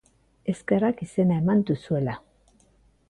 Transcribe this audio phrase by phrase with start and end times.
[0.53, 2.17] Eskerrak izena eman duzuela.